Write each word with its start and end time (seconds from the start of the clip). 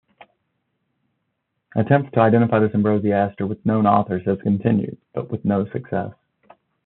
Attempts 1.75 2.09
to 2.13 2.21
identify 2.21 2.57
this 2.57 2.71
Ambrosiaster 2.73 3.45
with 3.47 3.63
known 3.67 3.85
authors 3.85 4.25
has 4.25 4.39
continued, 4.41 4.97
but 5.13 5.29
with 5.29 5.45
no 5.45 5.69
success. 5.69 6.11